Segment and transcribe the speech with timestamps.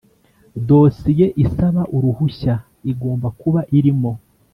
[0.69, 2.55] Dosiye isaba uruhushya
[2.91, 4.11] igomba kuba irimo